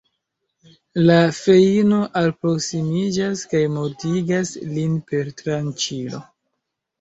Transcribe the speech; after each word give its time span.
La 1.09 1.17
feino 1.39 1.99
alproksimiĝas, 2.21 3.43
kaj 3.51 3.61
mortigas 3.75 4.55
lin 4.73 4.97
per 5.13 5.31
tranĉilo. 5.43 6.25